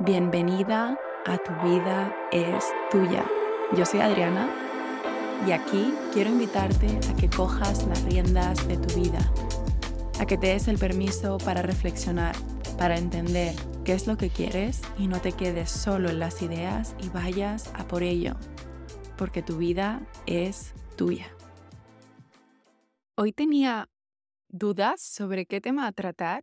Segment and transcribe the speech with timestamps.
[0.00, 3.24] Bienvenida a Tu vida es tuya.
[3.76, 4.50] Yo soy Adriana
[5.46, 9.20] y aquí quiero invitarte a que cojas las riendas de tu vida,
[10.18, 12.34] a que te des el permiso para reflexionar,
[12.76, 13.54] para entender
[13.84, 17.70] qué es lo que quieres y no te quedes solo en las ideas y vayas
[17.74, 18.34] a por ello,
[19.16, 21.28] porque tu vida es tuya.
[23.14, 23.88] Hoy tenía
[24.48, 26.42] dudas sobre qué tema tratar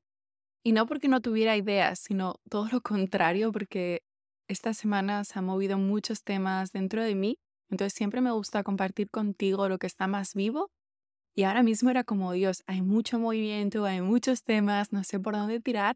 [0.63, 4.03] y no porque no tuviera ideas, sino todo lo contrario, porque
[4.47, 7.39] esta semana se han movido muchos temas dentro de mí,
[7.69, 10.69] entonces siempre me gusta compartir contigo lo que está más vivo.
[11.33, 15.35] Y ahora mismo era como, Dios, hay mucho movimiento, hay muchos temas, no sé por
[15.35, 15.95] dónde tirar.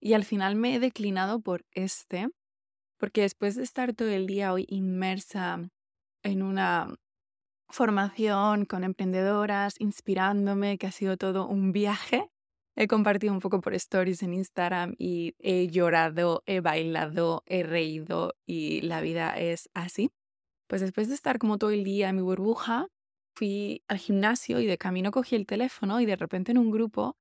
[0.00, 2.28] Y al final me he declinado por este,
[2.98, 5.68] porque después de estar todo el día hoy inmersa
[6.22, 6.94] en una
[7.68, 12.30] formación con emprendedoras, inspirándome, que ha sido todo un viaje,
[12.80, 18.36] He compartido un poco por stories en Instagram y he llorado, he bailado, he reído
[18.46, 20.12] y la vida es así.
[20.68, 22.86] Pues después de estar como todo el día en mi burbuja,
[23.34, 27.16] fui al gimnasio y de camino cogí el teléfono y de repente en un grupo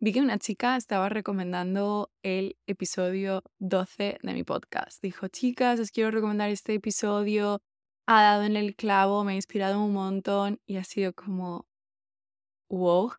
[0.00, 5.00] vi que una chica estaba recomendando el episodio 12 de mi podcast.
[5.00, 7.62] Dijo, chicas, os quiero recomendar este episodio,
[8.08, 11.68] ha dado en el clavo, me ha inspirado un montón y ha sido como,
[12.68, 13.12] wow,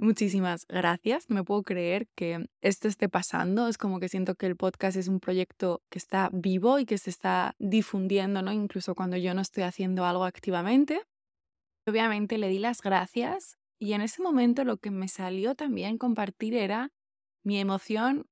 [0.00, 1.28] Muchísimas gracias.
[1.28, 3.66] Me puedo creer que esto esté pasando.
[3.66, 6.98] Es como que siento que el podcast es un proyecto que está vivo y que
[6.98, 8.52] se está difundiendo, ¿no?
[8.52, 11.02] Incluso cuando yo no estoy haciendo algo activamente.
[11.84, 16.54] Obviamente le di las gracias y en ese momento lo que me salió también compartir
[16.54, 16.92] era
[17.42, 18.26] mi emoción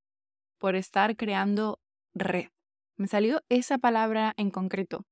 [0.59, 1.81] por estar creando
[2.14, 2.47] red.
[2.97, 5.05] Me salió esa palabra en concreto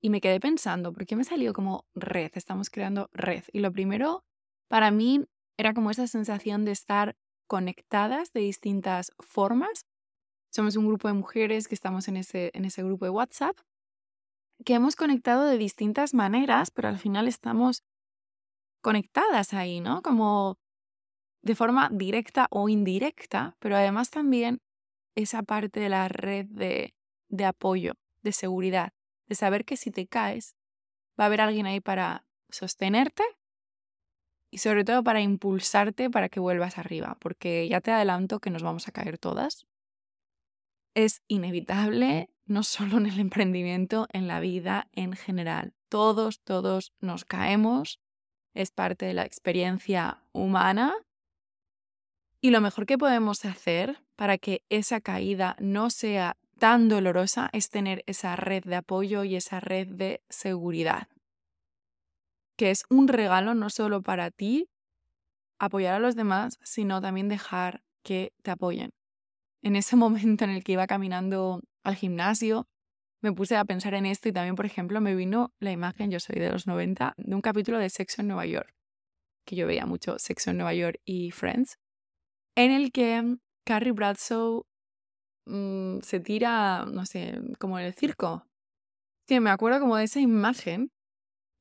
[0.00, 2.30] y me quedé pensando, ¿por qué me salió como red?
[2.32, 3.44] Estamos creando red.
[3.52, 4.24] Y lo primero
[4.66, 5.26] para mí
[5.58, 9.86] era como esa sensación de estar conectadas de distintas formas.
[10.52, 13.56] Somos un grupo de mujeres que estamos en ese, en ese grupo de WhatsApp,
[14.64, 17.82] que hemos conectado de distintas maneras, pero al final estamos
[18.82, 20.02] conectadas ahí, ¿no?
[20.02, 20.58] Como
[21.42, 24.60] de forma directa o indirecta, pero además también
[25.16, 26.94] esa parte de la red de,
[27.28, 28.92] de apoyo, de seguridad,
[29.28, 30.56] de saber que si te caes,
[31.18, 33.24] va a haber alguien ahí para sostenerte
[34.50, 38.62] y sobre todo para impulsarte para que vuelvas arriba, porque ya te adelanto que nos
[38.62, 39.66] vamos a caer todas.
[40.94, 45.72] Es inevitable, no solo en el emprendimiento, en la vida en general.
[45.88, 48.00] Todos, todos nos caemos,
[48.54, 50.94] es parte de la experiencia humana.
[52.40, 57.70] Y lo mejor que podemos hacer para que esa caída no sea tan dolorosa es
[57.70, 61.08] tener esa red de apoyo y esa red de seguridad
[62.60, 64.68] que es un regalo no solo para ti
[65.58, 68.90] apoyar a los demás, sino también dejar que te apoyen.
[69.62, 72.68] En ese momento en el que iba caminando al gimnasio,
[73.22, 76.20] me puse a pensar en esto y también, por ejemplo, me vino la imagen, yo
[76.20, 78.74] soy de los 90, de un capítulo de Sexo en Nueva York,
[79.46, 81.78] que yo veía mucho Sexo en Nueva York y Friends,
[82.56, 84.66] en el que Carrie Bradshaw
[85.46, 88.44] mm, se tira, no sé, como en el circo.
[89.26, 90.90] Sí, me acuerdo como de esa imagen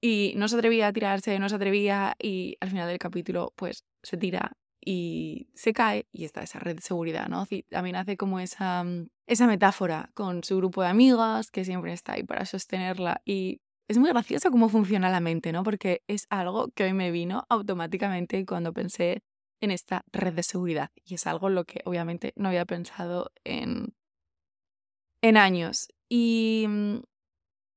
[0.02, 3.86] y no se atrevía a tirarse, no se atrevía y al final del capítulo pues
[4.02, 7.46] se tira y se cae y está esa red de seguridad, ¿no?
[7.70, 12.14] también hace como esa, mm, esa metáfora con su grupo de amigas que siempre está
[12.14, 15.64] ahí para sostenerla y es muy gracioso cómo funciona la mente, ¿no?
[15.64, 19.24] Porque es algo que hoy me vino automáticamente cuando pensé
[19.62, 23.96] en esta red de seguridad y es algo lo que obviamente no había pensado en,
[25.24, 25.88] en años.
[26.08, 26.98] Y mm,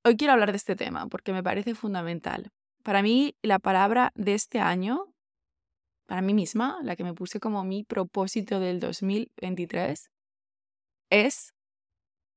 [0.04, 2.50] Hoy quiero hablar de este tema porque me parece fundamental.
[2.82, 5.14] Para mí, la palabra de este año,
[6.06, 10.10] para mí misma, la que me puse como mi propósito del 2023,
[11.10, 11.54] es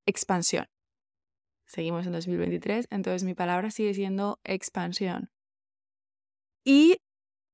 [0.05, 0.67] expansión.
[1.65, 5.31] Seguimos en 2023, entonces mi palabra sigue siendo expansión.
[6.63, 6.97] Y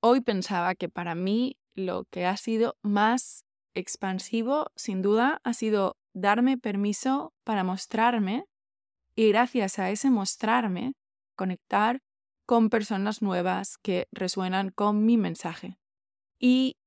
[0.01, 5.95] hoy pensaba que para mí lo que ha sido más expansivo, sin duda, ha sido
[6.13, 8.43] darme permiso para mostrarme
[9.21, 10.95] y gracias a ese mostrarme,
[11.35, 12.01] conectar
[12.47, 15.77] con personas nuevas que resuenan con mi mensaje
[16.39, 16.77] y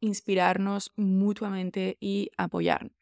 [0.00, 2.92] inspirarnos mutuamente y apoyarnos.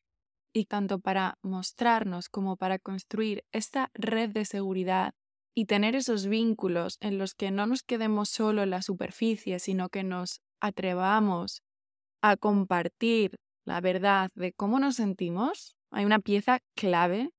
[0.55, 5.13] Y tanto para mostrarnos como para construir esta red de seguridad
[5.55, 9.91] y tener esos vínculos en los que no nos quedemos solo en la superficie, sino
[9.91, 11.63] que nos atrevamos
[12.23, 17.31] a compartir la verdad de cómo nos sentimos, hay una pieza clave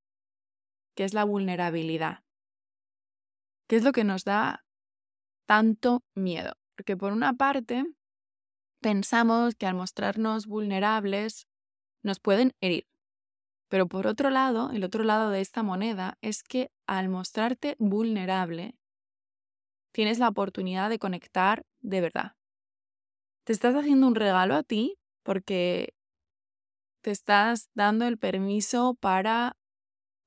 [1.01, 2.19] que es la vulnerabilidad.
[3.68, 4.63] ¿Qué es lo que nos da
[5.48, 6.53] tanto miedo?
[6.77, 7.83] Porque por una parte,
[8.83, 11.48] pensamos que al mostrarnos vulnerables
[12.03, 12.86] nos pueden herir,
[13.68, 18.77] Pero por otro lado, el otro lado de esta moneda es que al mostrarte vulnerable,
[19.92, 22.36] tienes la oportunidad de conectar de verdad.
[23.44, 25.95] Te estás haciendo un regalo a ti porque
[27.01, 29.57] te estás dando el permiso para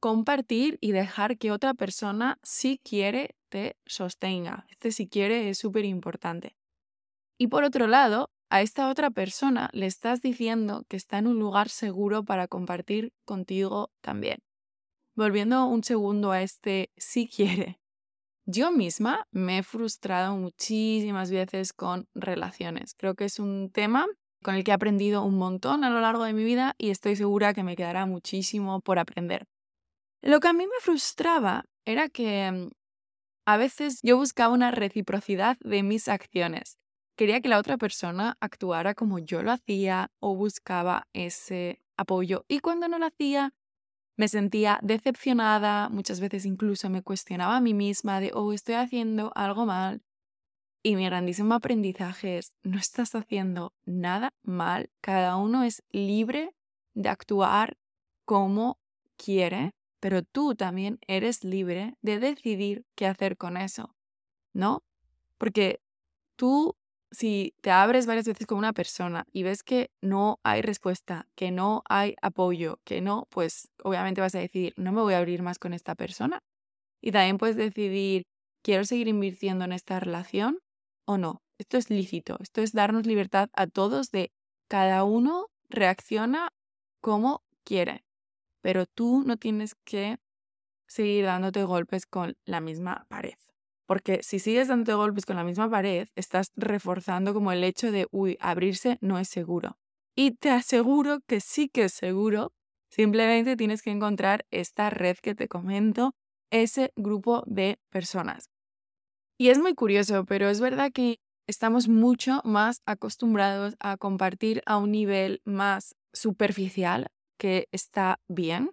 [0.05, 4.67] compartir y dejar que otra persona, si quiere, te sostenga.
[4.69, 6.59] Este si quiere es súper importante.
[7.39, 11.39] Y por otro lado, a esta otra persona le estás diciendo que está en un
[11.39, 14.41] lugar seguro para compartir contigo también.
[15.15, 17.81] Volviendo un segundo a este si quiere.
[18.45, 22.93] Yo misma me he frustrado muchísimas veces con relaciones.
[22.93, 24.07] Creo que es un tema
[24.43, 27.17] con el que he aprendido un montón a lo largo de mi vida y estoy
[27.17, 29.47] segura que me quedará muchísimo por aprender.
[30.27, 32.71] Lo que a mí me frustraba era que mm,
[33.45, 36.79] a veces yo buscaba una reciprocidad de mis acciones.
[37.15, 42.47] Quería que la otra persona actuara como yo lo hacía o buscaba ese apoyo.
[42.49, 43.53] Y cuando no lo hacía,
[44.17, 49.31] me sentía decepcionada, muchas veces incluso me cuestionaba a mí misma de, oh, estoy haciendo
[49.35, 50.01] algo mal.
[50.83, 56.55] Y mi grandísimo aprendizaje es, no estás haciendo nada mal, cada uno es libre
[56.95, 57.77] de actuar
[58.25, 58.79] como
[59.19, 59.75] quiere,
[60.05, 63.97] pero tú también eres libre de decidir qué hacer con eso,
[64.53, 64.85] ¿no?
[65.39, 65.81] Porque
[66.37, 66.77] tú
[67.11, 71.51] si te abres varias veces con una persona y ves que no hay respuesta, que
[71.51, 75.41] no hay apoyo, que no, pues obviamente vas a decidir, no me voy a abrir
[75.41, 76.41] más con esta persona.
[77.01, 78.25] Y también puedes decidir,
[78.63, 80.59] quiero seguir invirtiendo en esta relación
[81.07, 81.41] o no.
[81.57, 84.33] Esto es lícito, esto es darnos libertad a todos de
[84.69, 86.51] cada uno reacciona
[87.01, 88.05] como quiere,
[88.65, 90.17] pero tú no tienes que
[90.89, 93.35] seguir dándote golpes con la misma pared.
[93.87, 98.07] Porque si sigues dando golpes con la misma pared, estás reforzando como el hecho de,
[98.11, 99.77] uy, abrirse no es seguro.
[100.17, 102.55] Y te aseguro que sí que es seguro.
[102.89, 106.15] Simplemente tienes que encontrar esta red que te comento,
[106.51, 108.49] ese grupo de personas.
[109.39, 114.79] Y es muy curioso, pero es verdad que estamos mucho más acostumbrados a compartir a
[114.79, 117.09] un nivel más superficial,
[117.39, 118.71] que está bien,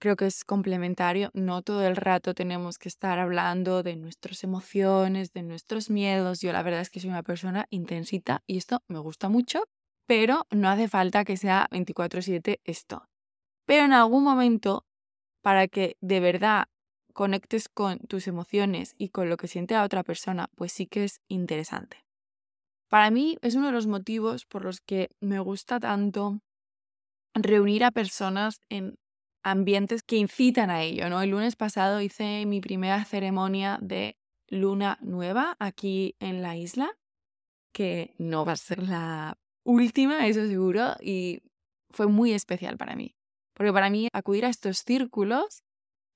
[0.00, 1.30] creo que es complementario.
[1.34, 6.40] No todo el rato tenemos que estar hablando de nuestras emociones, de nuestros miedos.
[6.40, 9.64] Yo la verdad es que soy una persona intensita y esto me gusta mucho,
[10.06, 13.04] pero no hace falta que sea 24/7 esto.
[13.66, 14.84] Pero en algún momento,
[15.42, 16.66] para que de verdad
[17.14, 21.04] conectes con tus emociones y con lo que siente a otra persona, pues sí que
[21.04, 22.04] es interesante.
[22.88, 26.40] Para mí es uno de los motivos por los que me gusta tanto
[27.42, 28.98] reunir a personas en
[29.42, 31.22] ambientes que incitan a ello, ¿no?
[31.22, 34.16] El lunes pasado hice mi primera ceremonia de
[34.48, 36.90] luna nueva aquí en la isla,
[37.72, 41.42] que no va a ser la última, eso seguro, y
[41.90, 43.14] fue muy especial para mí.
[43.54, 45.62] Porque para mí acudir a estos círculos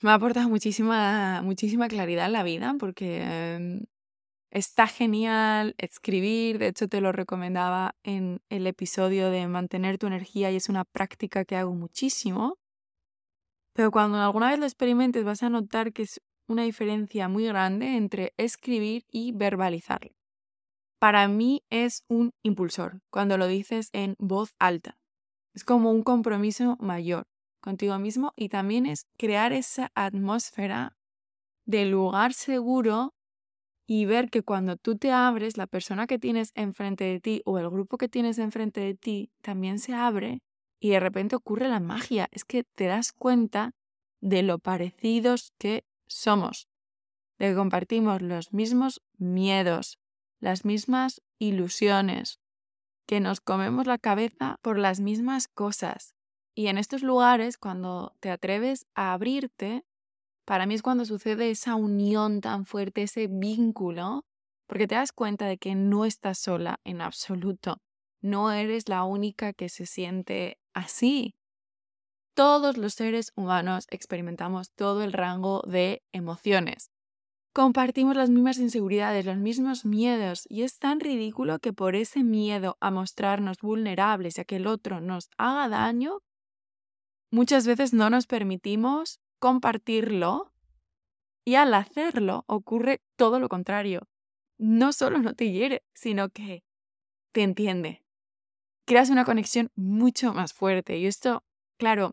[0.00, 3.84] me ha aportado muchísima, muchísima claridad en la vida, porque em,
[4.52, 10.50] está genial escribir, de hecho te lo recomendaba en el episodio de mantener tu energía
[10.50, 12.58] y es una práctica que hago muchísimo.
[13.72, 17.96] Pero cuando alguna vez lo experimentes vas a notar que es una diferencia muy grande
[17.96, 20.12] entre escribir y verbalizarlo.
[20.98, 24.98] Para mí es un impulsor cuando lo dices en voz alta.
[25.55, 27.27] Es como un compromiso mayor
[27.62, 30.94] contigo mismo y también es crear esa atmósfera
[31.65, 33.15] de lugar seguro
[33.94, 37.58] y ver que cuando tú te abres, la persona que tienes enfrente de ti o
[37.58, 40.41] el grupo que tienes enfrente de ti también se abre
[40.81, 42.27] y de repente ocurre la magia.
[42.32, 43.72] Es que te das cuenta
[44.22, 46.69] de lo parecidos que somos,
[47.39, 49.99] de que compartimos los mismos miedos,
[50.41, 52.41] las mismas ilusiones,
[53.06, 56.15] que nos comemos la cabeza por las mismas cosas.
[56.55, 59.84] Y en estos lugares, cuando te atreves a abrirte,
[60.44, 64.25] para mí es cuando sucede esa unión tan fuerte, ese vínculo,
[64.67, 67.79] porque te das cuenta de que no estás sola en absoluto.
[68.22, 71.34] No eres la única que se siente así.
[72.34, 76.91] Todos los seres humanos experimentamos todo el rango de emociones.
[77.55, 82.79] Compartimos las mismas inseguridades, los mismos miedos, y es tan ridículo que por ese miedo
[82.81, 86.20] a mostrarnos vulnerables y a que el otro nos haga daño,
[87.31, 90.53] muchas veces no nos permitimos compartirlo
[91.44, 94.06] y al hacerlo ocurre todo lo contrario.
[94.56, 96.63] No solo no te hiere, sino que
[97.32, 98.05] te entiende,
[98.87, 100.96] creas una conexión mucho más fuerte.
[100.96, 101.43] Y esto,
[101.77, 102.13] claro,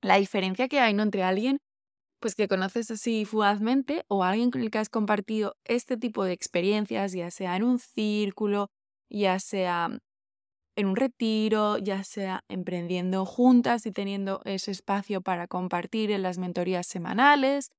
[0.00, 1.02] la diferencia que hay ¿no?
[1.02, 1.58] entre alguien
[2.20, 6.32] pues que conoces así fugazmente o alguien con el que has compartido este tipo de
[6.32, 8.70] experiencias, ya sea en un círculo,
[9.10, 9.98] ya sea
[10.76, 16.38] en un retiro, ya sea emprendiendo juntas y teniendo ese espacio para compartir en las
[16.38, 17.70] mentorías semanales.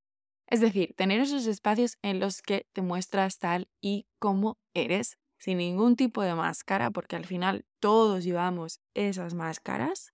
[0.48, 5.60] Es decir, tener esos espacios en los que te muestras tal y como eres, sin
[5.60, 10.14] ningún tipo de máscara, porque al final todos llevamos esas máscaras,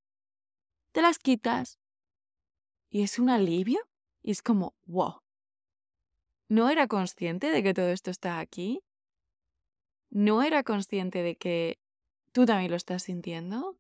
[0.92, 1.80] te las quitas
[2.90, 3.80] y es un alivio
[4.22, 5.22] y es como, wow.
[6.50, 8.84] No era consciente de que todo esto está aquí.
[10.12, 11.80] No era consciente de que
[12.34, 13.78] tú también lo estás sintiendo.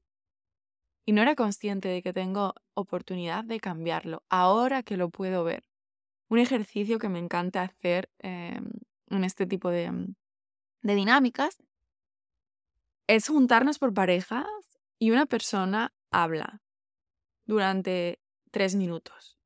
[1.05, 5.67] Y no era consciente de que tengo oportunidad de cambiarlo, ahora que lo puedo ver.
[6.29, 8.71] Un ejercicio que me encanta hacer em,
[9.09, 10.15] en este tipo de, mm,
[10.83, 11.57] de dinámicas
[13.07, 14.47] es juntarnos por parejas
[14.97, 16.61] y una persona habla
[17.45, 19.37] durante tres minutos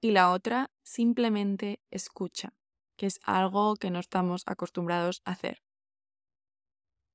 [0.00, 2.54] y la otra simplemente escucha,
[2.96, 5.62] que es algo que no estamos acostumbrados a hacer.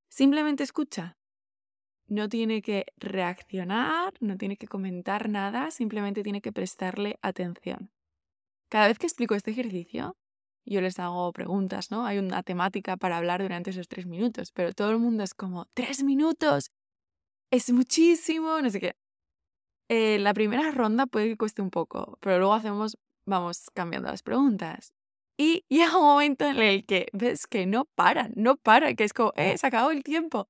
[0.10, 1.18] Simplemente escucha
[2.08, 7.92] no tiene que reaccionar, no tiene que comentar nada, simplemente tiene que prestarle atención.
[8.70, 10.18] Cada vez que explico este ejercicio,
[10.66, 12.06] yo les hago preguntas, ¿no?
[12.06, 15.66] Hay una temática para hablar durante esos tres minutos, pero todo el mundo es como,
[15.74, 16.72] tres minutos,
[17.52, 18.96] es muchísimo, no sé qué.
[19.90, 24.24] Eh, la primera ronda puede que cueste un poco, pero luego hacemos, vamos cambiando las
[24.24, 24.94] preguntas.
[25.38, 29.14] Y llega un momento en el que ves que no paran, no paran, que es
[29.14, 30.50] como, eh, se acabó el tiempo.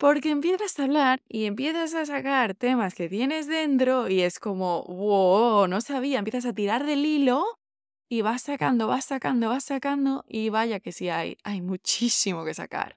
[0.00, 4.82] Porque empiezas a hablar y empiezas a sacar temas que tienes dentro y es como,
[4.84, 7.44] wow, no sabía, empiezas a tirar del hilo
[8.08, 12.54] y vas sacando, vas sacando, vas sacando y vaya que sí hay, hay muchísimo que
[12.54, 12.96] sacar.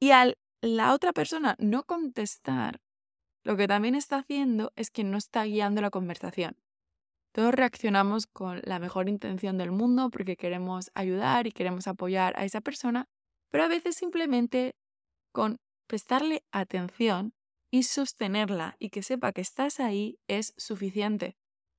[0.00, 2.80] Y al la otra persona no contestar,
[3.44, 6.56] lo que también está haciendo es que no está guiando la conversación.
[7.32, 12.46] Todos reaccionamos con la mejor intención del mundo porque queremos ayudar y queremos apoyar a
[12.46, 13.10] esa persona,
[13.50, 14.74] pero a veces simplemente
[15.32, 15.58] con
[15.90, 17.34] prestarle atención
[17.68, 21.36] y sostenerla y que sepa que estás ahí es suficiente.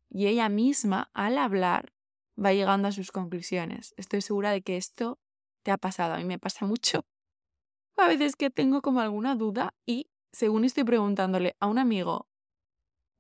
[0.10, 1.94] Y ella misma, al hablar,
[2.38, 3.94] va llegando a sus conclusiones.
[3.96, 5.18] Estoy segura de que esto
[5.64, 6.14] te ha pasado.
[6.14, 7.06] A mí me pasa mucho.
[7.96, 12.28] A veces que tengo como alguna duda y según estoy preguntándole a un amigo,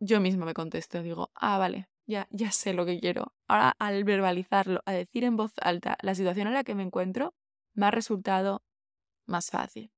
[0.01, 3.33] yo misma me contesto, digo, ah, vale, ya, ya sé lo que quiero.
[3.47, 7.33] Ahora al verbalizarlo, a decir en voz alta la situación en la que me encuentro,
[7.75, 8.61] me ha resultado
[9.25, 9.89] más fácil.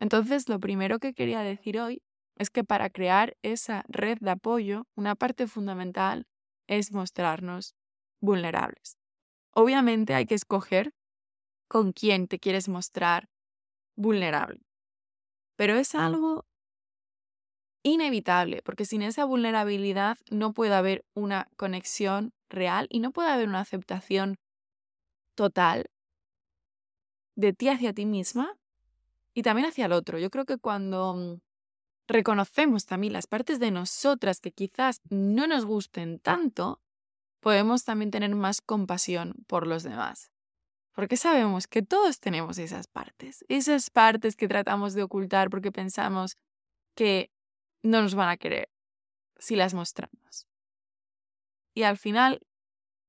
[0.00, 2.02] Entonces, lo primero que quería decir hoy
[2.36, 6.26] es que para crear esa red de apoyo, una parte fundamental
[6.66, 7.74] es mostrarnos
[8.20, 8.96] vulnerables.
[9.52, 10.92] Obviamente hay que escoger
[11.68, 13.28] con quién te quieres mostrar
[13.96, 14.60] vulnerable,
[15.56, 16.44] pero es algo
[17.84, 23.48] inevitable, porque sin esa vulnerabilidad no puede haber una conexión real y no puede haber
[23.48, 24.36] una aceptación
[25.36, 25.90] total
[27.36, 28.56] de ti hacia ti misma
[29.34, 30.18] y también hacia el otro.
[30.18, 31.40] Yo creo que cuando mm,
[32.06, 36.80] reconocemos también las partes de nosotras que quizás no nos gusten tanto,
[37.40, 40.30] podemos también tener más compasión por los demás.
[40.92, 46.36] Porque sabemos que todos tenemos esas partes, esas partes que tratamos de ocultar porque pensamos
[46.94, 47.32] que
[47.82, 48.70] no nos van a querer
[49.38, 50.46] si las mostramos.
[51.74, 52.40] Y al final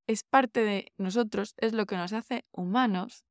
[0.08, 3.25] es parte de nosotros, es lo que nos hace humanos.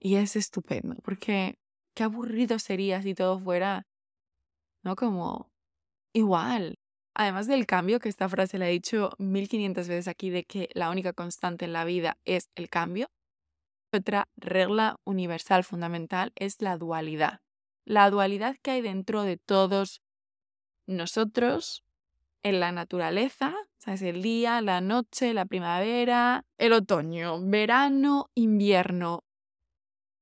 [0.00, 1.58] Y es estupendo, porque
[1.94, 3.86] qué aburrido sería si todo fuera,
[4.82, 4.96] ¿no?
[4.96, 5.50] Como
[6.14, 6.78] igual.
[7.14, 10.90] Además del cambio, que esta frase la he dicho 1500 veces aquí, de que la
[10.90, 13.08] única constante en la vida es el cambio.
[13.92, 17.40] Otra regla universal fundamental es la dualidad.
[17.84, 20.00] La dualidad que hay dentro de todos
[20.86, 21.84] nosotros,
[22.42, 24.02] en la naturaleza, ¿sabes?
[24.02, 29.24] El día, la noche, la primavera, el otoño, verano, invierno,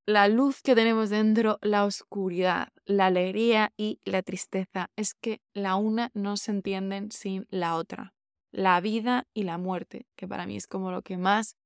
[0.08, 4.90] la luz que tenemos dentro, la oscuridad, la alegría y la tristeza.
[4.96, 8.14] Es que la una no se entienden sin la otra.
[8.50, 11.58] La vida y la muerte, que para mí es como lo que más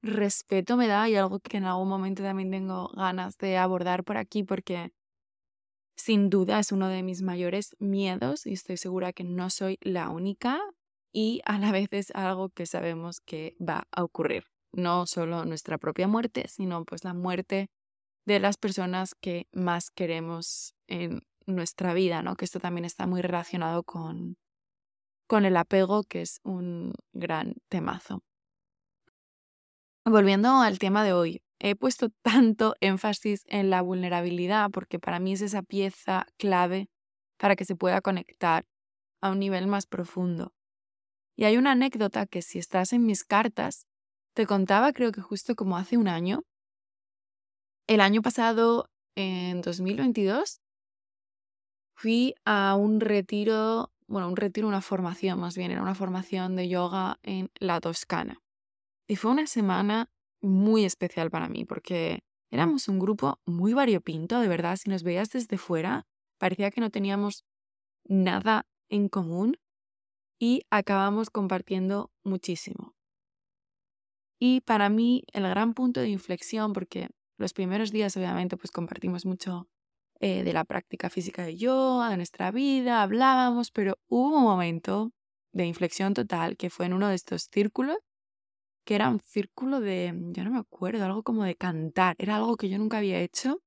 [0.00, 4.16] respeto me da y algo que en algún momento también tengo ganas de abordar por
[4.16, 4.94] aquí porque
[5.96, 10.08] sin duda es uno de mis mayores miedos y estoy segura que no soy la
[10.08, 10.58] única
[11.12, 14.44] y a la vez es algo que sabemos que va a ocurrir
[14.78, 17.68] no solo nuestra propia muerte, sino pues la muerte
[18.24, 22.36] de las personas que más queremos en nuestra vida, ¿no?
[22.36, 24.36] Que esto también está muy relacionado con,
[25.26, 28.22] con el apego, que es un gran temazo.
[30.04, 35.32] Volviendo al tema de hoy, he puesto tanto énfasis en la vulnerabilidad porque para mí
[35.32, 36.88] es esa pieza clave
[37.38, 38.64] para que se pueda conectar
[39.20, 40.52] a un nivel más profundo.
[41.36, 43.87] Y hay una anécdota que si estás en mis cartas
[44.38, 46.44] te contaba, creo que justo como hace un año.
[47.88, 50.60] El año pasado en 2022
[51.96, 56.68] fui a un retiro, bueno, un retiro, una formación más bien, era una formación de
[56.68, 58.40] yoga en la Toscana.
[59.08, 60.08] Y fue una semana
[60.40, 62.20] muy especial para mí porque
[62.52, 66.06] éramos un grupo muy variopinto, de verdad, si nos veías desde fuera,
[66.38, 67.44] parecía que no teníamos
[68.04, 69.58] nada en común
[70.38, 72.97] y acabamos compartiendo muchísimo.
[74.38, 79.26] Y para mí el gran punto de inflexión, porque los primeros días obviamente pues compartimos
[79.26, 79.68] mucho
[80.20, 85.12] eh, de la práctica física de yoga, de nuestra vida, hablábamos, pero hubo un momento
[85.52, 87.98] de inflexión total que fue en uno de estos círculos,
[88.84, 92.56] que era un círculo de, yo no me acuerdo, algo como de cantar, era algo
[92.56, 93.60] que yo nunca había hecho.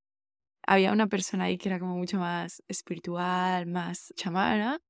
[0.66, 4.80] Había una persona ahí que era como mucho más espiritual, más chamana,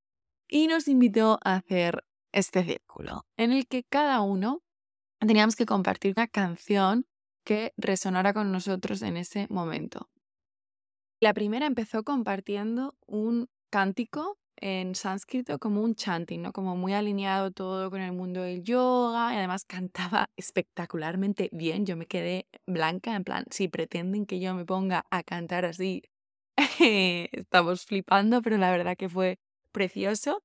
[0.49, 4.62] y nos invitó a hacer este círculo, en el que cada uno
[5.26, 7.07] teníamos que compartir una canción
[7.45, 10.09] que resonara con nosotros en ese momento.
[11.21, 16.52] La primera empezó compartiendo un cántico en sánscrito como un chanting, ¿no?
[16.52, 21.87] Como muy alineado todo con el mundo del yoga y además cantaba espectacularmente bien.
[21.87, 26.02] Yo me quedé blanca en plan, si pretenden que yo me ponga a cantar así,
[27.33, 29.38] estamos flipando, pero la verdad que fue
[29.73, 30.43] precioso.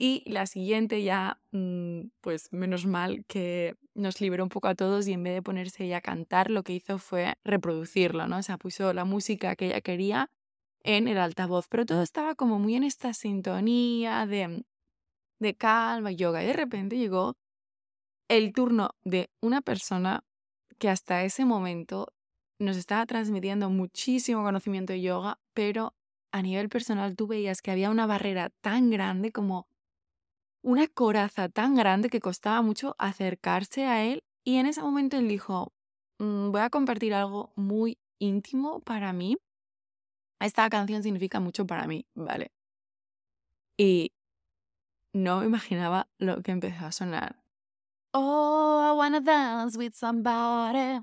[0.00, 5.08] Y la siguiente ya, mm, pues menos mal que nos liberó un poco a todos
[5.08, 8.38] y en vez de ponerse ella a cantar, lo que hizo fue reproducirlo, ¿no?
[8.38, 10.30] O sea, puso la música que ella quería
[10.84, 14.64] en el altavoz, pero todo estaba como muy en esta sintonía de,
[15.40, 16.44] de calma, yoga.
[16.44, 17.36] Y de repente llegó
[18.28, 20.22] el turno de una persona
[20.78, 22.14] que hasta ese momento
[22.60, 25.96] nos estaba transmitiendo muchísimo conocimiento de yoga, pero
[26.30, 29.66] a nivel personal tú veías que había una barrera tan grande como
[30.62, 35.28] una coraza tan grande que costaba mucho acercarse a él y en ese momento él
[35.28, 35.72] dijo,
[36.18, 39.36] mm, voy a compartir algo muy íntimo para mí.
[40.40, 42.52] Esta canción significa mucho para mí, ¿vale?
[43.76, 44.12] Y
[45.14, 47.42] no me imaginaba lo que empezó a sonar.
[48.12, 51.00] Oh, I wanna dance with somebody.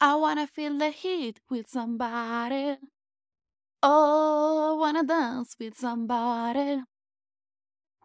[0.00, 2.78] I wanna feel the heat with somebody.
[3.82, 6.82] Oh, I wanna dance with somebody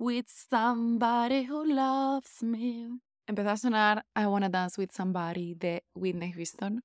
[0.01, 2.99] with somebody who loves me.
[3.27, 6.81] Empezó a sonar I Wanna Dance with Somebody de Whitney Houston.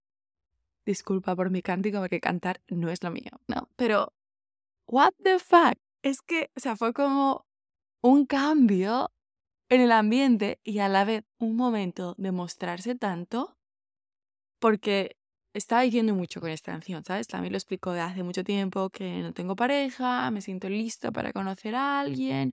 [0.85, 3.71] Disculpa por mi cántico porque cantar no es lo mío, ¿no?
[3.77, 4.13] Pero,
[4.87, 5.79] what the fuck?
[6.03, 7.47] Es que, o sea, fue como
[8.03, 9.11] un cambio
[9.71, 13.57] en el ambiente y a la vez un momento de mostrarse tanto
[14.61, 15.17] porque
[15.55, 17.27] estaba diciendo mucho con esta canción, ¿sabes?
[17.29, 21.33] También lo explico de hace mucho tiempo que no tengo pareja, me siento listo para
[21.33, 22.53] conocer a alguien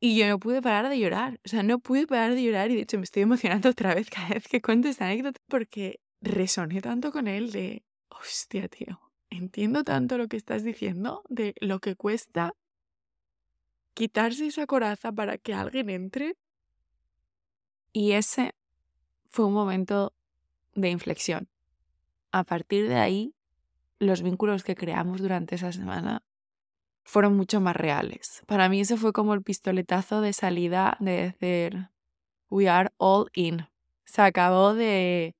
[0.00, 1.40] y yo no pude parar de llorar.
[1.44, 4.10] O sea, no pude parar de llorar y de hecho me estoy emocionando otra vez
[4.10, 9.84] cada vez que cuento esta anécdota porque resoné tanto con él de, hostia, tío, entiendo
[9.84, 12.54] tanto lo que estás diciendo, de lo que cuesta
[13.94, 16.36] quitarse esa coraza para que alguien entre.
[17.92, 18.54] Y ese
[19.30, 20.12] fue un momento
[20.74, 21.48] de inflexión.
[22.30, 23.34] A partir de ahí,
[23.98, 26.22] los vínculos que creamos durante esa semana
[27.08, 28.42] fueron mucho más reales.
[28.46, 31.88] Para mí eso fue como el pistoletazo de salida de decir,
[32.50, 33.66] we are all in.
[34.04, 35.34] Se acabó de,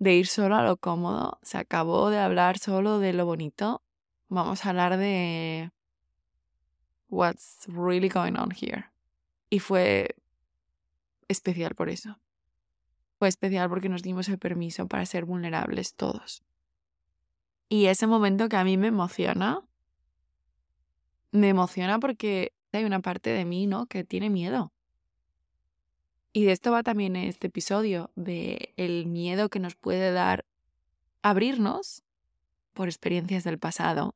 [0.00, 3.82] de ir solo a lo cómodo, se acabó de hablar solo de lo bonito.
[4.28, 5.70] Vamos a hablar de
[7.08, 8.86] what's really going on here.
[9.50, 10.16] Y fue
[11.28, 12.18] especial por eso.
[13.20, 16.42] Fue especial porque nos dimos el permiso para ser vulnerables todos.
[17.68, 19.62] Y ese momento que a mí me emociona
[21.34, 23.86] me emociona porque hay una parte de mí, ¿no?
[23.86, 24.72] Que tiene miedo.
[26.32, 30.46] Y de esto va también este episodio, de el miedo que nos puede dar
[31.22, 32.04] abrirnos
[32.72, 34.14] por experiencias del pasado.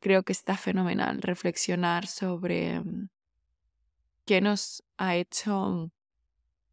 [0.00, 3.08] Creo que está fenomenal reflexionar sobre mm,
[4.24, 5.90] qué nos ha hecho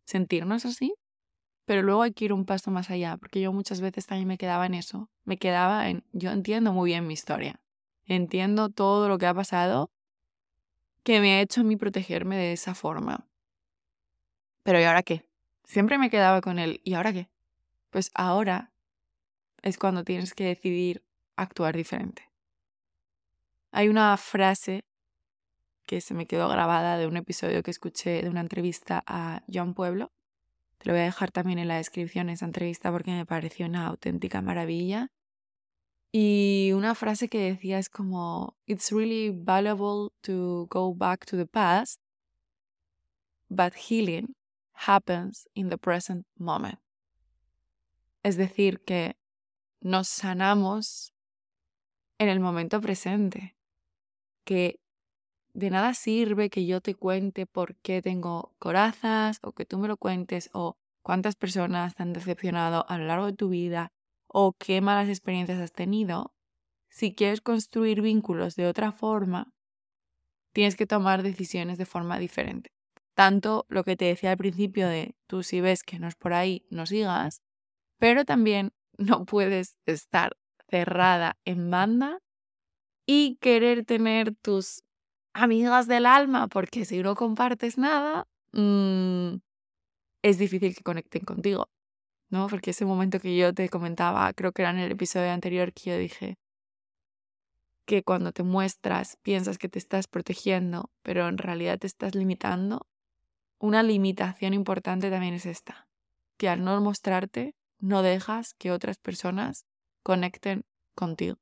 [0.05, 0.95] sentirnos así,
[1.65, 4.37] pero luego hay que ir un paso más allá, porque yo muchas veces también me
[4.37, 7.62] quedaba en eso, me quedaba en, yo entiendo muy bien mi historia,
[8.05, 9.91] entiendo todo lo que ha pasado
[11.03, 13.27] que me ha hecho a mí protegerme de esa forma.
[14.63, 15.25] Pero ¿y ahora qué?
[15.65, 16.81] Siempre me quedaba con él.
[16.83, 17.29] ¿Y ahora qué?
[17.89, 18.71] Pues ahora
[19.61, 21.03] es cuando tienes que decidir
[21.35, 22.29] actuar diferente.
[23.71, 24.85] Hay una frase
[25.85, 29.73] que se me quedó grabada de un episodio que escuché de una entrevista a John
[29.73, 30.11] Pueblo.
[30.77, 33.87] Te lo voy a dejar también en la descripción esa entrevista porque me pareció una
[33.87, 35.11] auténtica maravilla.
[36.15, 41.47] Y una frase que decía es como, It's really valuable to go back to the
[41.47, 41.99] past,
[43.49, 44.35] but healing
[44.73, 46.79] happens in the present moment.
[48.21, 49.17] Es decir, que
[49.81, 51.15] nos sanamos
[52.19, 53.55] en el momento presente.
[54.45, 54.79] Que
[55.55, 59.87] de nada sirve que yo te cuente por qué tengo corazas o que tú me
[59.87, 63.91] lo cuentes o cuántas personas te han decepcionado a lo largo de tu vida
[64.33, 66.33] o qué malas experiencias has tenido.
[66.89, 69.53] Si quieres construir vínculos de otra forma,
[70.53, 72.71] tienes que tomar decisiones de forma diferente.
[73.15, 76.33] Tanto lo que te decía al principio de tú si ves que no es por
[76.33, 77.41] ahí, no sigas,
[77.99, 80.35] pero también no puedes estar
[80.67, 82.19] cerrada en banda
[83.05, 84.83] y querer tener tus
[85.33, 89.35] amigas del alma, porque si no compartes nada, mm,
[90.23, 91.69] es difícil que conecten contigo,
[92.33, 92.47] ¿no?
[92.47, 95.91] Porque ese momento que yo te comentaba, creo que era en el episodio anterior que
[95.91, 96.39] yo dije
[97.85, 102.87] que cuando te muestras piensas que te estás protegiendo, pero en realidad te estás limitando.
[103.59, 105.87] Una limitación importante también es esta,
[106.37, 109.67] que al no mostrarte no dejas que otras personas
[110.01, 110.65] conecten
[110.95, 111.37] contigo.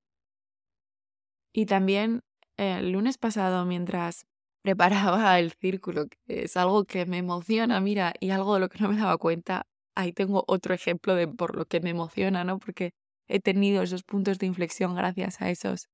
[1.53, 2.21] Y también
[2.57, 4.25] el lunes pasado, mientras
[4.61, 8.79] preparaba el círculo, que es algo que me emociona, mira, y algo de lo que
[8.79, 12.59] no me daba cuenta, ahí tengo otro ejemplo de por lo que me emociona, ¿no?
[12.59, 12.93] Porque
[13.27, 15.87] he tenido esos puntos de inflexión gracias a esos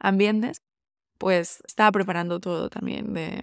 [0.00, 0.62] ambientes,
[1.18, 3.42] pues estaba preparando todo también de,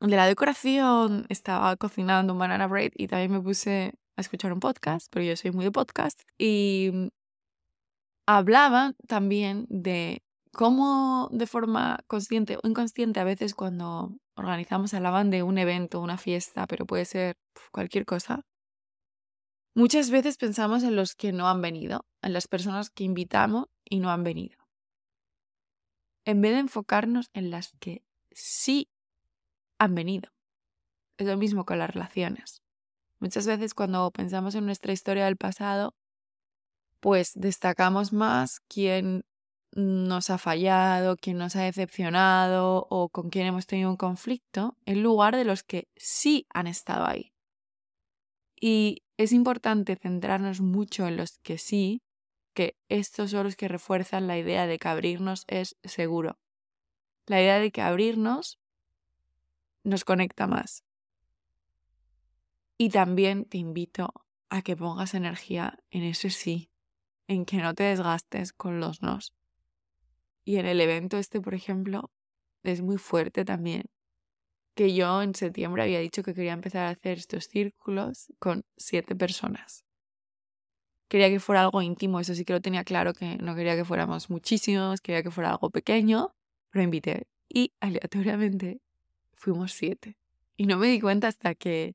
[0.00, 4.60] de la decoración, estaba cocinando un banana bread y también me puse a escuchar un
[4.60, 7.10] podcast, pero yo soy muy de podcast, y
[8.26, 10.22] hablaba también de
[10.52, 16.18] cómo de forma consciente o inconsciente a veces cuando organizamos alaban de un evento, una
[16.18, 17.36] fiesta, pero puede ser
[17.72, 18.42] cualquier cosa,
[19.74, 24.00] muchas veces pensamos en los que no han venido, en las personas que invitamos y
[24.00, 24.58] no han venido.
[26.24, 28.88] En vez de enfocarnos en las que sí
[29.78, 30.30] han venido.
[31.18, 32.62] Es lo mismo con las relaciones.
[33.18, 35.94] Muchas veces cuando pensamos en nuestra historia del pasado,
[37.00, 39.24] pues destacamos más quién
[39.74, 45.02] nos ha fallado, quién nos ha decepcionado o con quién hemos tenido un conflicto, en
[45.02, 47.32] lugar de los que sí han estado ahí.
[48.60, 52.02] Y es importante centrarnos mucho en los que sí,
[52.54, 56.38] que estos son los que refuerzan la idea de que abrirnos es seguro.
[57.26, 58.58] La idea de que abrirnos
[59.84, 60.84] nos conecta más.
[62.78, 64.12] Y también te invito
[64.48, 66.70] a que pongas energía en ese sí,
[67.28, 69.34] en que no te desgastes con los nos.
[70.44, 72.10] Y en el evento este, por ejemplo,
[72.62, 73.84] es muy fuerte también.
[74.74, 79.14] Que yo en septiembre había dicho que quería empezar a hacer estos círculos con siete
[79.14, 79.84] personas.
[81.08, 83.84] Quería que fuera algo íntimo, eso sí que lo tenía claro, que no quería que
[83.84, 86.34] fuéramos muchísimos, quería que fuera algo pequeño,
[86.70, 87.26] pero invité.
[87.50, 88.80] Y aleatoriamente
[89.34, 90.16] fuimos siete.
[90.56, 91.94] Y no me di cuenta hasta que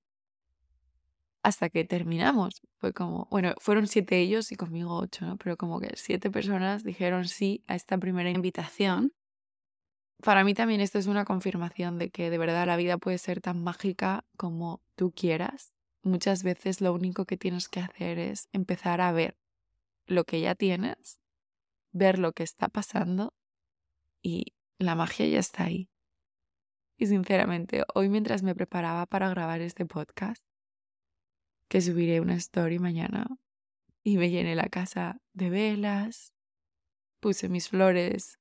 [1.43, 2.61] hasta que terminamos.
[2.77, 5.37] Fue como, bueno, fueron siete ellos y conmigo ocho, ¿no?
[5.37, 9.13] Pero como que siete personas dijeron sí a esta primera invitación.
[10.23, 13.39] Para mí también esto es una confirmación de que de verdad la vida puede ser
[13.39, 15.73] tan mágica como tú quieras.
[16.01, 19.37] Muchas veces lo único que tienes que hacer es empezar a ver
[20.07, 21.19] lo que ya tienes,
[21.91, 23.33] ver lo que está pasando
[24.21, 25.89] y la magia ya está ahí.
[26.97, 30.43] Y sinceramente, hoy mientras me preparaba para grabar este podcast,
[31.67, 33.27] que subiré una story mañana.
[34.03, 36.33] Y me llené la casa de velas,
[37.19, 38.39] puse mis flores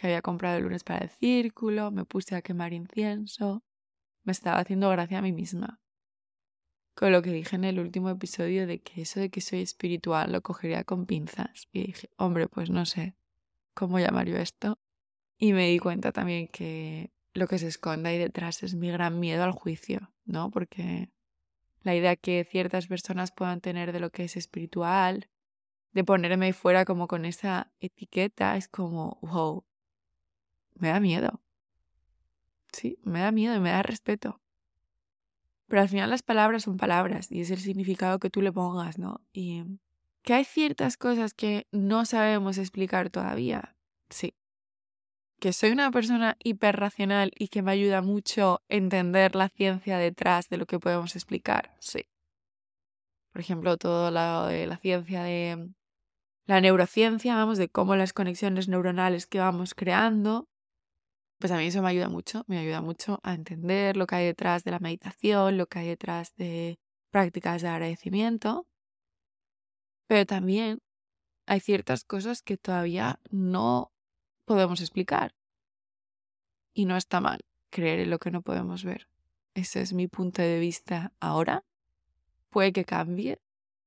[0.00, 3.62] que había comprado el lunes para el círculo, me puse a quemar incienso,
[4.24, 5.80] me estaba haciendo gracia a mí misma.
[6.94, 10.32] Con lo que dije en el último episodio de que eso de que soy espiritual
[10.32, 11.68] lo cogería con pinzas.
[11.72, 13.14] Y dije, hombre, pues no sé
[13.74, 14.78] cómo llamar yo esto.
[15.38, 19.20] Y me di cuenta también que lo que se esconde ahí detrás es mi gran
[19.20, 20.50] miedo al juicio, ¿no?
[20.50, 21.10] Porque
[21.82, 25.28] la idea que ciertas personas puedan tener de lo que es espiritual,
[25.92, 29.64] de ponerme fuera como con esa etiqueta, es como, wow,
[30.80, 31.40] me da miedo.
[32.72, 34.40] Sí, me da miedo y me da respeto.
[35.66, 38.98] Pero al final las palabras son palabras y es el significado que tú le pongas,
[38.98, 39.20] ¿no?
[39.32, 39.64] Y
[40.22, 43.76] que hay ciertas cosas que no sabemos explicar todavía.
[44.08, 44.34] Sí,
[45.40, 50.58] que soy una persona hiperracional y que me ayuda mucho entender la ciencia detrás de
[50.58, 52.06] lo que podemos explicar, sí.
[53.32, 55.70] Por ejemplo, todo lo de la ciencia de
[56.46, 60.48] la neurociencia, vamos, de cómo las conexiones neuronales que vamos creando,
[61.40, 64.26] pues a mí eso me ayuda mucho, me ayuda mucho a entender lo que hay
[64.26, 66.78] detrás de la meditación, lo que hay detrás de
[67.10, 68.66] prácticas de agradecimiento,
[70.06, 70.80] pero también
[71.46, 73.90] hay ciertas cosas que todavía no
[74.44, 75.34] podemos explicar.
[76.74, 79.08] Y no está mal creer en lo que no podemos ver.
[79.54, 81.64] Ese es mi punto de vista ahora.
[82.50, 83.40] Puede que cambie,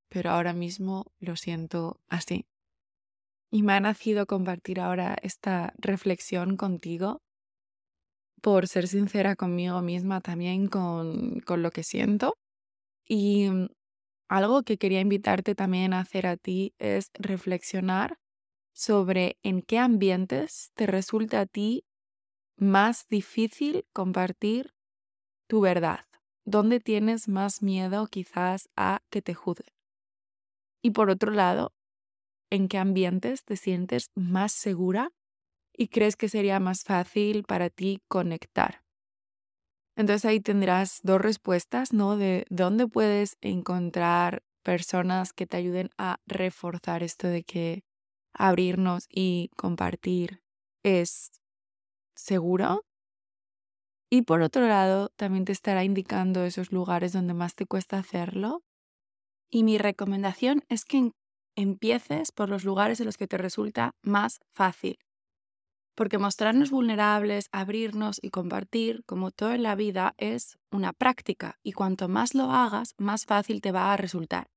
[0.09, 2.47] pero ahora mismo lo siento así.
[3.51, 7.22] Y me ha nacido compartir ahora esta reflexión contigo
[8.43, 12.36] por ser sincera conmigo misma también con, con lo que siento.
[13.08, 13.67] Y mm,
[14.29, 18.17] algo que quería invitarte también a hacer a ti es reflexionar
[18.73, 21.86] sobre en qué ambientes te resulta a ti
[22.58, 24.71] más difícil compartir
[25.49, 26.06] tu verdad,
[26.45, 29.73] dónde tienes más miedo quizás a que te juzguen.
[30.84, 31.73] Y por otro lado,
[32.51, 35.12] en qué ambientes te sientes más segura
[35.73, 38.83] y crees que sería más fácil para ti conectar.
[39.95, 42.17] Entonces ahí tendrás dos respuestas, ¿no?
[42.17, 47.83] De dónde puedes encontrar personas que te ayuden a reforzar esto de que
[48.33, 50.41] abrirnos y compartir
[50.83, 51.31] es
[52.15, 52.83] seguro.
[54.09, 58.63] Y por otro lado, también te estará indicando esos lugares donde más te cuesta hacerlo.
[59.51, 61.12] Y mi recomendación es que
[61.55, 64.97] empieces por los lugares en los que te resulta más fácil.
[65.95, 71.73] Porque mostrarnos vulnerables, abrirnos y compartir, como todo en la vida, es una práctica y
[71.73, 74.47] cuanto más lo hagas, más fácil te va a resultar.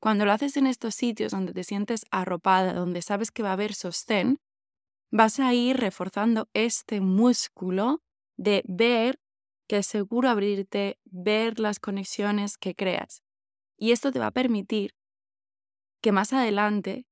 [0.00, 3.54] Cuando lo haces en estos sitios donde te sientes arropada, donde sabes que va a
[3.54, 4.38] haber sostén,
[5.10, 8.02] vas a ir reforzando este músculo
[8.36, 9.18] de ver
[9.68, 13.22] que es seguro abrirte, ver las conexiones que creas.
[13.78, 14.94] Y esto te va a permitir
[16.02, 17.06] que más adelante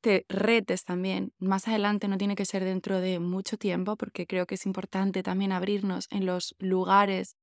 [0.00, 1.32] te retes también.
[1.38, 5.22] Más adelante no tiene que ser dentro de mucho tiempo, porque creo que es importante
[5.22, 7.36] también abrirnos en los lugares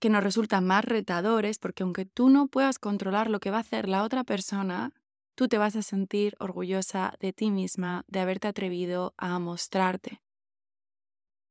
[0.00, 3.60] que nos resultan más retadores, porque aunque tú no puedas controlar lo que va a
[3.60, 4.94] hacer la otra persona,
[5.34, 10.22] tú te vas a sentir orgullosa de ti misma, de haberte atrevido a mostrarte.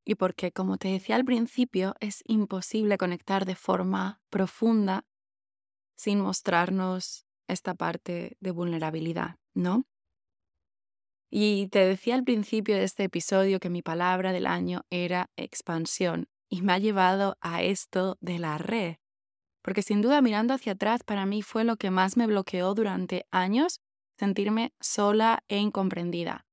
[0.04, 5.04] Y porque, como te decía al principio, es imposible conectar de forma profunda
[5.96, 9.84] sin mostrarnos esta parte de vulnerabilidad, ¿no?
[11.30, 16.28] Y te decía al principio de este episodio que mi palabra del año era expansión
[16.48, 18.96] y me ha llevado a esto de la red.
[19.62, 23.26] Porque sin duda mirando hacia atrás para mí fue lo que más me bloqueó durante
[23.30, 23.80] años,
[24.18, 26.46] sentirme sola e incomprendida.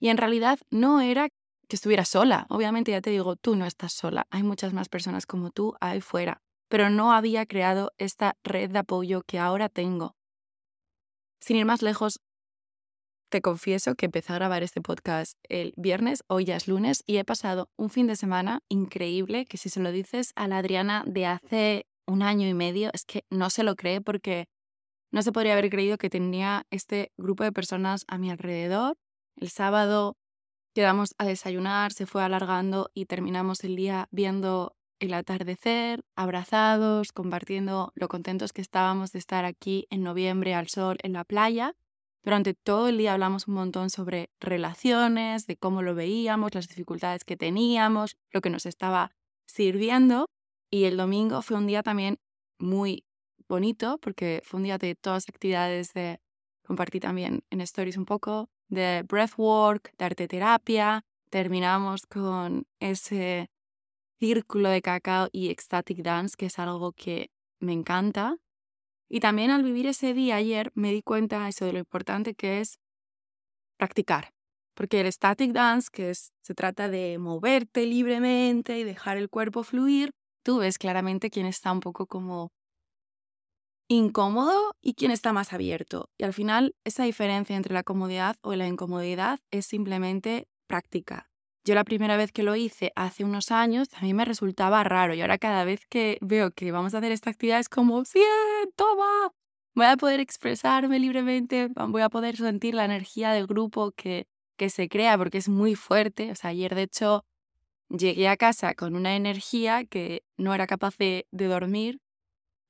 [0.00, 1.28] Y en realidad no era
[1.68, 2.46] que estuviera sola.
[2.48, 4.26] Obviamente ya te digo, tú no estás sola.
[4.30, 6.42] Hay muchas más personas como tú ahí fuera.
[6.68, 10.16] Pero no había creado esta red de apoyo que ahora tengo.
[11.40, 12.20] Sin ir más lejos,
[13.34, 17.16] te confieso que empecé a grabar este podcast el viernes, hoy ya es lunes, y
[17.16, 21.02] he pasado un fin de semana increíble, que si se lo dices a la Adriana
[21.04, 24.46] de hace un año y medio, es que no se lo cree porque
[25.10, 28.98] no se podría haber creído que tenía este grupo de personas a mi alrededor.
[29.34, 30.16] El sábado
[30.72, 37.90] quedamos a desayunar, se fue alargando y terminamos el día viendo el atardecer, abrazados, compartiendo
[37.96, 41.74] lo contentos que estábamos de estar aquí en noviembre al sol en la playa.
[42.24, 47.22] Durante todo el día hablamos un montón sobre relaciones, de cómo lo veíamos, las dificultades
[47.22, 49.12] que teníamos, lo que nos estaba
[49.46, 50.26] sirviendo.
[50.70, 52.18] Y el domingo fue un día también
[52.58, 53.04] muy
[53.46, 56.18] bonito porque fue un día de todas actividades de
[56.66, 61.02] compartir también en stories un poco de breathwork, de arte terapia.
[61.28, 63.50] Terminamos con ese
[64.18, 68.38] círculo de cacao y ecstatic dance, que es algo que me encanta.
[69.14, 72.60] Y también al vivir ese día ayer me di cuenta eso de lo importante que
[72.60, 72.80] es
[73.78, 74.32] practicar.
[74.74, 79.62] Porque el static dance, que es, se trata de moverte libremente y dejar el cuerpo
[79.62, 80.10] fluir,
[80.44, 82.50] tú ves claramente quién está un poco como
[83.88, 86.08] incómodo y quién está más abierto.
[86.18, 91.30] Y al final esa diferencia entre la comodidad o la incomodidad es simplemente práctica.
[91.64, 95.14] Yo la primera vez que lo hice hace unos años, a mí me resultaba raro
[95.14, 98.22] y ahora cada vez que veo que vamos a hacer esta actividad es como, sí,
[98.76, 99.32] toma,
[99.74, 104.26] voy a poder expresarme libremente, voy a poder sentir la energía del grupo que,
[104.58, 106.30] que se crea porque es muy fuerte.
[106.32, 107.24] O sea, ayer de hecho
[107.88, 111.98] llegué a casa con una energía que no era capaz de dormir.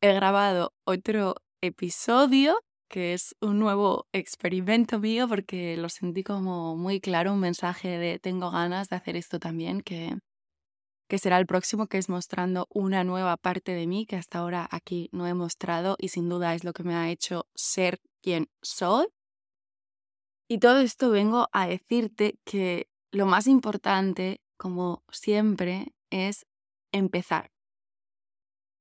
[0.02, 2.61] He grabado otro episodio
[2.94, 8.20] que es un nuevo experimento mío porque lo sentí como muy claro, un mensaje de
[8.20, 10.16] tengo ganas de hacer esto también, que,
[11.09, 14.68] que será el próximo, que es mostrando una nueva parte de mí que hasta ahora
[14.70, 18.48] aquí no he mostrado y sin duda es lo que me ha hecho ser quien
[18.62, 19.09] soy.
[20.46, 26.46] Y todo esto vengo a decirte que lo más importante, como siempre, es
[26.92, 27.50] empezar.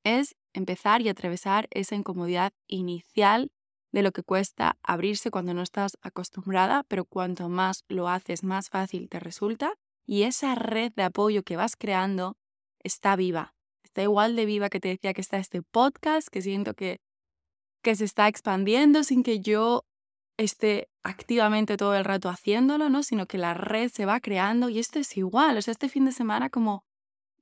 [0.04, 3.50] Es empezar y atravesar esa incomodidad inicial
[3.94, 8.70] de lo que cuesta abrirse cuando no estás acostumbrada, pero cuanto más lo haces, más
[8.70, 9.76] fácil te resulta.
[10.06, 12.36] Y esa red de apoyo que vas creando
[12.80, 13.54] está viva.
[13.84, 17.00] Está igual de viva que te decía que está este podcast, que siento que
[17.84, 19.86] que se está expandiendo sin que yo
[20.38, 23.04] esté activamente todo el rato haciéndolo, ¿no?
[23.04, 25.58] Sino que la red se va creando y esto es igual.
[25.58, 26.86] O sea, este fin de semana como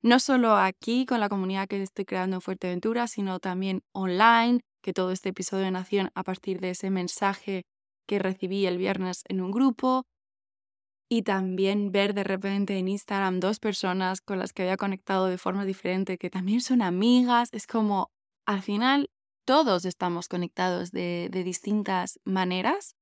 [0.02, 4.92] no solo aquí con la comunidad que estoy creando en Fuerteventura, sino también online, que
[4.92, 7.64] todo este episodio nació a partir de ese mensaje
[8.06, 10.04] que recibí el viernes en un grupo
[11.08, 15.38] y también ver de repente en Instagram dos personas con las que había conectado de
[15.38, 18.10] forma diferente, que también son amigas, es como
[18.46, 19.10] al final
[19.44, 22.96] todos estamos conectados de, de distintas maneras.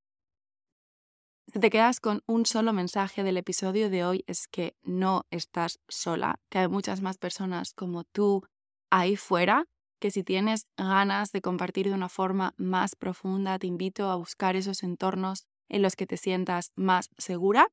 [1.47, 5.79] Si te quedas con un solo mensaje del episodio de hoy es que no estás
[5.87, 8.43] sola, que hay muchas más personas como tú
[8.89, 9.65] ahí fuera
[10.01, 14.55] que si tienes ganas de compartir de una forma más profunda, te invito a buscar
[14.57, 17.67] esos entornos en los que te sientas más segura.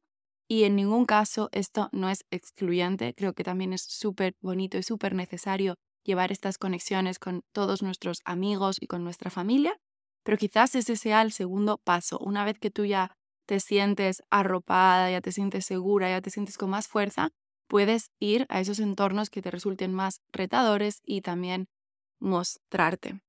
[0.46, 4.82] Y en ningún caso esto no es excluyente, creo que también es súper bonito y
[4.82, 9.78] súper necesario llevar estas conexiones con todos nuestros amigos y con nuestra familia,
[10.22, 12.18] pero quizás ese sea el segundo paso.
[12.18, 13.12] Una vez que tú ya
[13.46, 17.30] te sientes arropada, ya te sientes segura, ya te sientes con más fuerza,
[17.68, 21.68] puedes ir a esos entornos que te resulten más retadores y también
[22.20, 23.20] mostrarte.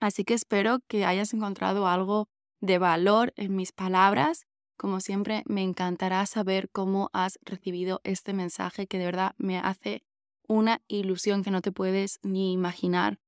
[0.00, 2.28] Así que espero que hayas encontrado algo
[2.60, 4.46] de valor en mis palabras.
[4.76, 10.02] Como siempre, me encantará saber cómo has recibido este mensaje que de verdad me hace
[10.48, 13.18] una ilusión que no te puedes ni imaginar.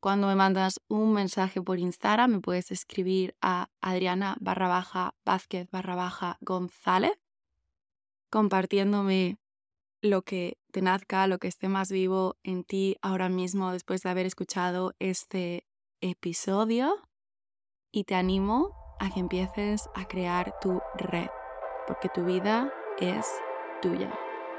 [0.00, 5.70] Cuando me mandas un mensaje por Instagram, me puedes escribir a Adriana barra baja Vázquez
[5.70, 7.18] barra baja González,
[8.28, 9.38] compartiéndome
[10.04, 14.10] lo que te nazca, lo que esté más vivo en ti ahora mismo después de
[14.10, 15.64] haber escuchado este
[16.02, 16.94] episodio
[17.90, 21.28] y te animo a que empieces a crear tu red,
[21.86, 23.26] porque tu vida es
[23.80, 24.12] tuya.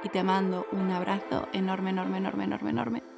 [0.03, 3.14] Y te mando un abrazo enorme, enorme, enorme, enorme, enorme